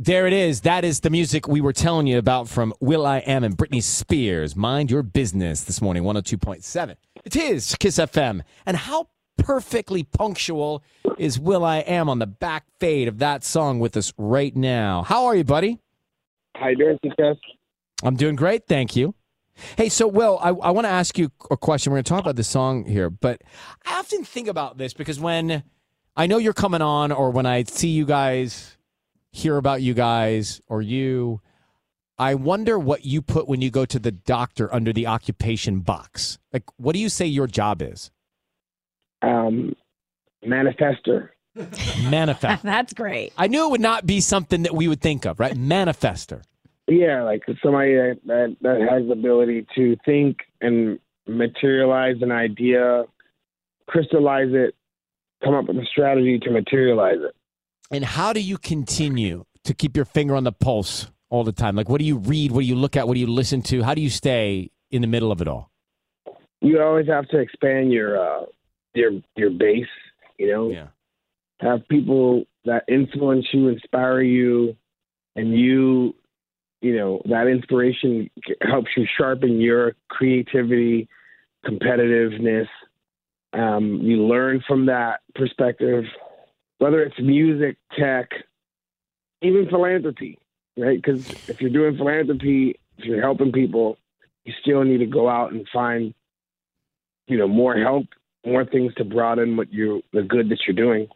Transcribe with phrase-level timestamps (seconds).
[0.00, 0.60] There it is.
[0.60, 4.54] That is the music we were telling you about from will.i.am and Britney Spears.
[4.54, 6.94] Mind your business this morning, 102.7.
[7.24, 8.42] It is Kiss FM.
[8.64, 9.08] And how
[9.38, 10.84] perfectly punctual
[11.18, 15.02] is will.i.am on the back fade of that song with us right now?
[15.02, 15.80] How are you, buddy?
[16.54, 17.36] How you doing, Kiss?
[18.04, 19.16] I'm doing great, thank you.
[19.76, 21.90] Hey, so Will, I, I want to ask you a question.
[21.90, 23.42] We're going to talk about the song here, but
[23.84, 25.64] I often think about this because when
[26.16, 28.77] I know you're coming on, or when I see you guys,
[29.38, 31.40] hear about you guys, or you,
[32.18, 36.38] I wonder what you put when you go to the doctor under the occupation box.
[36.52, 38.10] Like, what do you say your job is?
[39.22, 39.74] Um,
[40.44, 41.30] manifester.
[42.10, 42.62] Manifest.
[42.64, 43.32] That's great.
[43.36, 45.54] I knew it would not be something that we would think of, right?
[45.54, 46.42] Manifester.
[46.86, 53.04] Yeah, like somebody that, that that has the ability to think and materialize an idea,
[53.86, 54.74] crystallize it,
[55.44, 57.34] come up with a strategy to materialize it.
[57.90, 61.74] And how do you continue to keep your finger on the pulse all the time?
[61.74, 62.52] Like, what do you read?
[62.52, 63.06] What do you look at?
[63.08, 63.82] What do you listen to?
[63.82, 65.70] How do you stay in the middle of it all?
[66.60, 68.44] You always have to expand your uh,
[68.94, 69.86] your your base.
[70.38, 70.88] You know, Yeah.
[71.60, 74.76] have people that influence you, inspire you,
[75.34, 76.14] and you,
[76.80, 78.28] you know, that inspiration
[78.62, 81.08] helps you sharpen your creativity,
[81.64, 82.68] competitiveness.
[83.52, 86.04] Um, you learn from that perspective,
[86.78, 88.30] whether it's music, tech,
[89.42, 90.38] even philanthropy,
[90.76, 91.00] right?
[91.00, 93.98] Because if you're doing philanthropy, if you're helping people,
[94.44, 96.14] you still need to go out and find,
[97.26, 98.06] you know, more help,
[98.46, 101.08] more things to broaden what you the good that you're doing.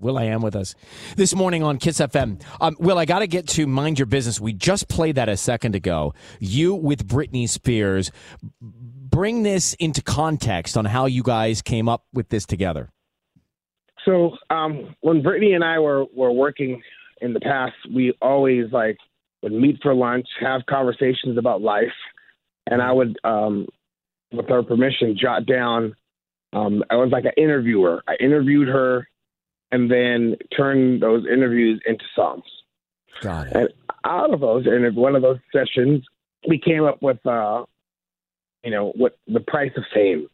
[0.00, 0.74] will.i.am with us
[1.16, 2.42] this morning on Kiss FM.
[2.60, 4.40] Um, Will, I got to get to mind your business.
[4.40, 6.14] We just played that a second ago.
[6.40, 8.10] You with Britney Spears.
[8.60, 12.90] Bring this into context on how you guys came up with this together.
[14.04, 16.82] So um, when Britney and I were were working
[17.20, 18.96] in the past, we always like
[19.42, 21.92] would meet for lunch, have conversations about life,
[22.66, 23.68] and I would, um,
[24.32, 25.94] with her permission, jot down.
[26.52, 28.02] Um, I was like an interviewer.
[28.08, 29.08] I interviewed her,
[29.70, 32.44] and then turned those interviews into songs.
[33.20, 33.56] Got it.
[33.56, 33.68] And
[34.04, 36.04] out of those, and in one of those sessions,
[36.48, 37.64] we came up with, uh,
[38.64, 40.28] you know, what the price of fame,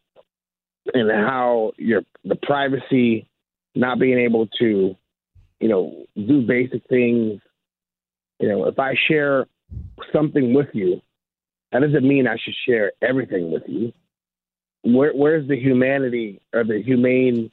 [0.92, 3.26] and how your the privacy,
[3.74, 4.96] not being able to,
[5.60, 7.40] you know, do basic things.
[8.38, 9.46] You know, if I share
[10.12, 11.00] something with you,
[11.72, 13.92] that doesn't mean I should share everything with you.
[14.82, 17.50] Where, where's the humanity or the humane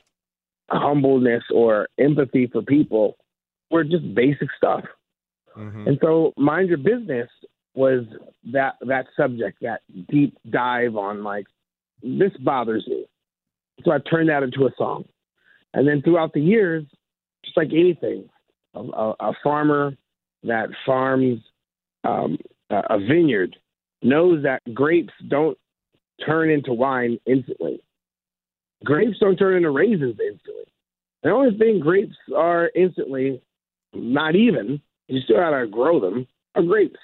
[0.69, 3.17] humbleness or empathy for people?
[3.69, 4.83] We're just basic stuff.
[5.57, 5.87] Mm-hmm.
[5.87, 7.29] And so, mind your business
[7.73, 8.03] was
[8.51, 11.45] that that subject, that deep dive on like
[12.03, 13.05] this bothers me.
[13.83, 15.05] So I turned that into a song,
[15.73, 16.85] and then throughout the years,
[17.45, 18.29] just like anything,
[18.73, 19.93] a, a, a farmer
[20.43, 21.39] that farms
[22.03, 22.37] um,
[22.69, 23.55] a vineyard
[24.01, 25.57] knows that grapes don't
[26.25, 27.81] turn into wine instantly.
[28.83, 30.63] Grapes don't turn into raisins instantly.
[31.23, 33.41] The only thing grapes are instantly,
[33.93, 36.99] not even, you still gotta grow them, are grapes.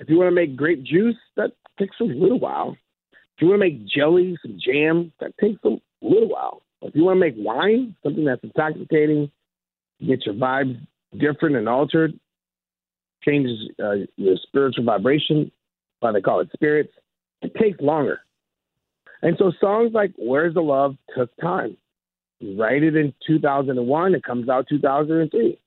[0.00, 2.76] If you want to make grape juice, that takes a little while.
[3.12, 6.62] If you want to make jelly, some jam, that takes a little while.
[6.86, 9.30] If you want to make wine, something that's intoxicating,
[10.06, 10.78] get your vibes
[11.18, 12.18] different and altered,
[13.24, 15.50] changes uh, your spiritual vibration,
[16.00, 16.92] why they call it spirits,
[17.42, 18.20] it takes longer.
[19.22, 21.76] And so songs like Where's the Love took time.
[22.38, 25.58] You write it in 2001, it comes out 2003.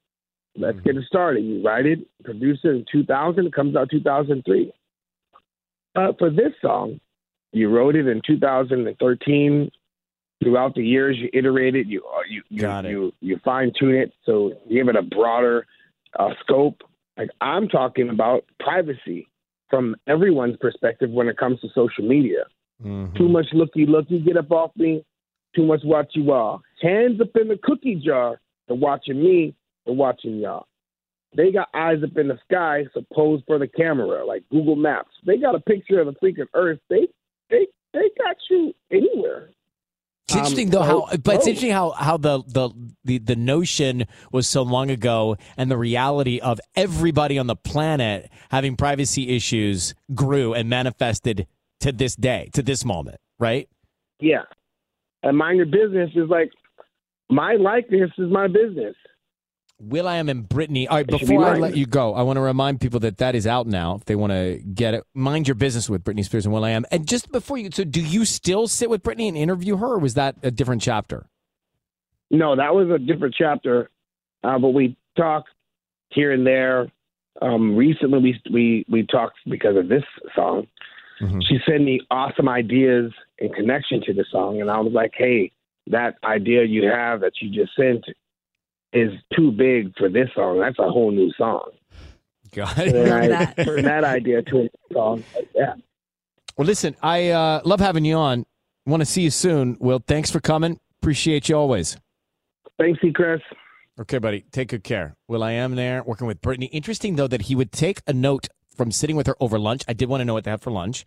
[0.55, 1.43] Let's get it started.
[1.43, 4.71] You write it, produce it in 2000, it comes out 2003.
[5.95, 6.99] But for this song,
[7.51, 9.71] you wrote it in 2013.
[10.41, 14.13] Throughout the years, you iterate it, you uh, you you, you, you fine tune it,
[14.25, 15.65] so you give it a broader
[16.17, 16.81] uh, scope.
[17.17, 19.27] Like I'm talking about privacy
[19.69, 22.45] from everyone's perspective when it comes to social media.
[22.83, 23.17] Mm-hmm.
[23.17, 25.03] Too much looky looky, get up off me.
[25.55, 26.61] Too much watch you all.
[26.81, 28.39] Hands up in the cookie jar.
[28.67, 29.55] They're watching me.
[29.85, 30.67] They're watching y'all.
[31.35, 35.11] They got eyes up in the sky, so pose for the camera, like Google Maps.
[35.25, 36.79] They got a picture of the freaking Earth.
[36.89, 37.07] They
[37.49, 39.49] they they got you anywhere.
[40.29, 42.69] It's interesting um, though how, but it's interesting how how the, the
[43.03, 48.29] the the notion was so long ago, and the reality of everybody on the planet
[48.51, 51.47] having privacy issues grew and manifested
[51.79, 53.67] to this day, to this moment, right?
[54.19, 54.43] Yeah,
[55.23, 56.51] and mind your business is like
[57.29, 58.95] my likeness is my business.
[59.79, 60.87] will.i.am and Britney.
[60.89, 63.47] All right, before I let you go, I want to remind people that that is
[63.47, 63.95] out now.
[63.95, 66.85] If they want to get it, mind your business with Britney Spears and will.i.am.
[66.91, 69.99] And just before you, so do you still sit with Britney and interview her, or
[69.99, 71.27] was that a different chapter?
[72.29, 73.89] No, that was a different chapter.
[74.43, 75.45] Uh, but we talk
[76.09, 76.91] here and there.
[77.41, 80.03] Um, recently, we we we talked because of this
[80.35, 80.67] song.
[81.21, 81.39] Mm-hmm.
[81.47, 85.51] She sent me awesome ideas in connection to the song, and I was like, "Hey,
[85.87, 88.05] that idea you have that you just sent
[88.93, 90.59] is too big for this song.
[90.59, 91.71] That's a whole new song."
[92.51, 92.93] Got it.
[93.29, 93.57] that.
[93.57, 95.23] Turn that idea to a song.
[95.55, 95.75] Yeah.
[96.57, 98.45] Well, listen, I uh, love having you on.
[98.85, 100.03] Want to see you soon, Will.
[100.05, 100.79] Thanks for coming.
[101.01, 101.97] Appreciate you always.
[102.79, 103.41] Thanks, Chris.
[103.99, 104.45] Okay, buddy.
[104.51, 105.15] Take good care.
[105.27, 106.69] will.i.am there working with Britney.
[106.71, 109.83] Interesting though that he would take a note from sitting with her over lunch.
[109.87, 111.05] I did want to know what they had for lunch.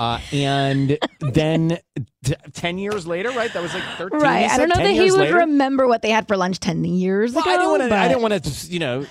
[0.00, 1.78] Uh, and then
[2.24, 3.52] t- 10 years later, right?
[3.52, 4.18] That was like 13.
[4.18, 4.50] Right.
[4.50, 5.36] I don't know that he would later.
[5.36, 7.50] remember what they had for lunch 10 years well, ago.
[7.50, 7.98] I didn't want to, but...
[7.98, 9.06] I didn't want to, you know,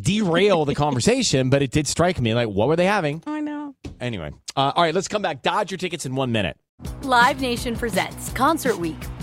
[0.00, 3.22] derail the conversation, but it did strike me like, what were they having?
[3.26, 3.74] I know.
[4.00, 4.32] Anyway.
[4.56, 5.42] Uh, all right, let's come back.
[5.42, 6.56] Dodge your tickets in one minute.
[7.02, 8.96] Live Nation presents Concert Week.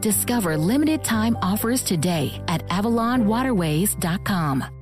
[0.00, 4.77] Discover limited time offers today at AvalonWaterways.com.